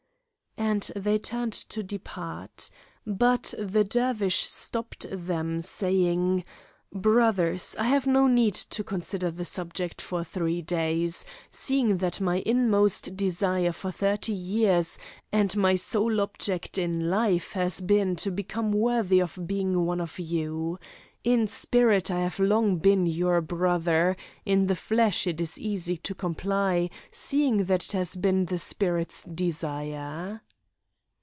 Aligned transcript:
And 0.57 0.91
they 0.95 1.17
turned 1.17 1.53
to 1.53 1.81
depart. 1.81 2.69
But 3.07 3.53
the 3.57 3.83
Dervish 3.83 4.45
stopped 4.45 5.07
them, 5.11 5.59
saying: 5.61 6.45
"Brothers, 6.93 7.75
I 7.79 7.85
have 7.85 8.05
no 8.05 8.27
need 8.27 8.53
to 8.53 8.83
consider 8.83 9.31
the 9.31 9.43
subject 9.43 9.99
for 10.01 10.23
three 10.23 10.61
days, 10.61 11.25
seeing 11.49 11.97
that 11.97 12.21
my 12.21 12.43
inmost 12.45 13.17
desire 13.17 13.71
for 13.71 13.91
thirty 13.91 14.33
years, 14.33 14.99
and 15.31 15.57
my 15.57 15.75
sole 15.75 16.21
object 16.21 16.77
in 16.77 17.09
life 17.09 17.53
has 17.53 17.81
been 17.81 18.15
to 18.17 18.29
become 18.29 18.71
worthy 18.71 19.19
of 19.19 19.39
being 19.47 19.83
one 19.85 19.99
of 19.99 20.19
you. 20.19 20.77
In 21.23 21.47
spirit 21.47 22.09
I 22.11 22.19
have 22.19 22.39
long 22.39 22.77
been 22.77 23.07
your 23.07 23.41
brother, 23.41 24.15
in 24.45 24.67
the 24.67 24.75
flesh 24.77 25.27
it 25.27 25.41
is 25.41 25.59
easy 25.59 25.97
to 25.97 26.15
comply, 26.15 26.89
seeing 27.11 27.65
that 27.65 27.85
it 27.85 27.91
has 27.93 28.15
been 28.15 28.45
the 28.45 28.59
spirit's 28.59 29.23
desire." 29.25 30.41